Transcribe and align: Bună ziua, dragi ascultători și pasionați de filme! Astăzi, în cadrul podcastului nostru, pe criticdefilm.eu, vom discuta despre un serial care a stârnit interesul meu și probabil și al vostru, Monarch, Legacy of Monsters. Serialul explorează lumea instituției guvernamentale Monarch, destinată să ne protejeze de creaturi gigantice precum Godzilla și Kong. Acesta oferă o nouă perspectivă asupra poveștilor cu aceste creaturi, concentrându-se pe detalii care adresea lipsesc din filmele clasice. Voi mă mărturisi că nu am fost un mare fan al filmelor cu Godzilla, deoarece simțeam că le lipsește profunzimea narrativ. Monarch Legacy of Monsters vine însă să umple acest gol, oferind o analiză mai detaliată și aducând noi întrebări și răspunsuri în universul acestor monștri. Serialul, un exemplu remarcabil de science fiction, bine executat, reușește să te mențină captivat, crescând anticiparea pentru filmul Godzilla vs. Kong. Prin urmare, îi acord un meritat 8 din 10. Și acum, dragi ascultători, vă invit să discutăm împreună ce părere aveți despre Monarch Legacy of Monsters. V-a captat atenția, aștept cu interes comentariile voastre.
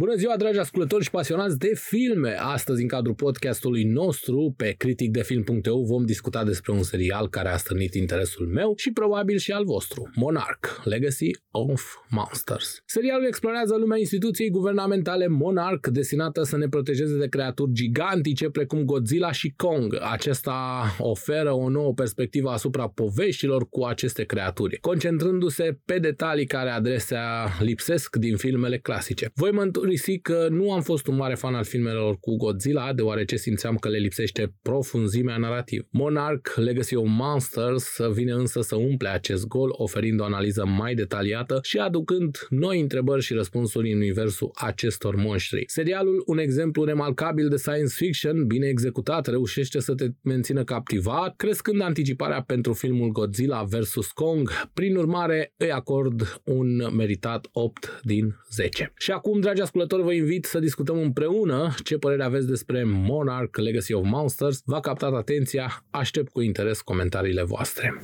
Bună 0.00 0.14
ziua, 0.14 0.36
dragi 0.36 0.58
ascultători 0.58 1.04
și 1.04 1.10
pasionați 1.10 1.58
de 1.58 1.72
filme! 1.74 2.36
Astăzi, 2.38 2.82
în 2.82 2.88
cadrul 2.88 3.14
podcastului 3.14 3.84
nostru, 3.84 4.54
pe 4.56 4.74
criticdefilm.eu, 4.78 5.82
vom 5.82 6.04
discuta 6.04 6.44
despre 6.44 6.72
un 6.72 6.82
serial 6.82 7.28
care 7.28 7.48
a 7.48 7.56
stârnit 7.56 7.94
interesul 7.94 8.46
meu 8.46 8.72
și 8.76 8.92
probabil 8.92 9.36
și 9.36 9.50
al 9.52 9.64
vostru, 9.64 10.10
Monarch, 10.14 10.68
Legacy 10.84 11.30
of 11.50 11.82
Monsters. 12.08 12.82
Serialul 12.86 13.26
explorează 13.26 13.76
lumea 13.76 13.98
instituției 13.98 14.50
guvernamentale 14.50 15.26
Monarch, 15.28 15.88
destinată 15.88 16.42
să 16.42 16.56
ne 16.56 16.68
protejeze 16.68 17.18
de 17.18 17.28
creaturi 17.28 17.72
gigantice 17.72 18.50
precum 18.50 18.84
Godzilla 18.84 19.32
și 19.32 19.52
Kong. 19.56 19.98
Acesta 20.10 20.82
oferă 20.98 21.52
o 21.52 21.68
nouă 21.68 21.94
perspectivă 21.94 22.50
asupra 22.50 22.88
poveștilor 22.88 23.68
cu 23.68 23.84
aceste 23.84 24.24
creaturi, 24.24 24.78
concentrându-se 24.80 25.78
pe 25.84 25.98
detalii 25.98 26.46
care 26.46 26.70
adresea 26.70 27.48
lipsesc 27.58 28.16
din 28.16 28.36
filmele 28.36 28.78
clasice. 28.78 29.30
Voi 29.34 29.50
mă 29.50 29.62
mărturisi 29.90 30.20
că 30.20 30.48
nu 30.50 30.72
am 30.72 30.82
fost 30.82 31.06
un 31.06 31.16
mare 31.16 31.34
fan 31.34 31.54
al 31.54 31.64
filmelor 31.64 32.16
cu 32.20 32.36
Godzilla, 32.36 32.92
deoarece 32.92 33.36
simțeam 33.36 33.76
că 33.76 33.88
le 33.88 33.98
lipsește 33.98 34.54
profunzimea 34.62 35.36
narrativ. 35.36 35.86
Monarch 35.90 36.54
Legacy 36.54 36.96
of 36.96 37.06
Monsters 37.08 37.96
vine 38.12 38.32
însă 38.32 38.60
să 38.60 38.76
umple 38.76 39.08
acest 39.08 39.46
gol, 39.46 39.68
oferind 39.72 40.20
o 40.20 40.24
analiză 40.24 40.66
mai 40.66 40.94
detaliată 40.94 41.58
și 41.62 41.78
aducând 41.78 42.46
noi 42.48 42.80
întrebări 42.80 43.22
și 43.22 43.34
răspunsuri 43.34 43.92
în 43.92 43.96
universul 43.96 44.50
acestor 44.54 45.14
monștri. 45.16 45.64
Serialul, 45.66 46.22
un 46.26 46.38
exemplu 46.38 46.84
remarcabil 46.84 47.48
de 47.48 47.56
science 47.56 47.94
fiction, 47.94 48.46
bine 48.46 48.66
executat, 48.66 49.26
reușește 49.26 49.80
să 49.80 49.94
te 49.94 50.06
mențină 50.22 50.64
captivat, 50.64 51.36
crescând 51.36 51.80
anticiparea 51.80 52.42
pentru 52.42 52.72
filmul 52.72 53.10
Godzilla 53.10 53.62
vs. 53.62 54.06
Kong. 54.06 54.50
Prin 54.74 54.96
urmare, 54.96 55.54
îi 55.56 55.72
acord 55.72 56.40
un 56.44 56.94
meritat 56.96 57.48
8 57.52 58.00
din 58.02 58.36
10. 58.50 58.92
Și 58.96 59.10
acum, 59.10 59.40
dragi 59.40 59.60
ascultători, 59.80 60.16
vă 60.16 60.22
invit 60.22 60.44
să 60.44 60.58
discutăm 60.58 60.98
împreună 60.98 61.74
ce 61.84 61.98
părere 61.98 62.22
aveți 62.22 62.46
despre 62.46 62.82
Monarch 62.86 63.58
Legacy 63.58 63.92
of 63.92 64.04
Monsters. 64.04 64.62
V-a 64.64 64.80
captat 64.80 65.12
atenția, 65.12 65.84
aștept 65.90 66.32
cu 66.32 66.40
interes 66.40 66.80
comentariile 66.80 67.42
voastre. 67.42 68.00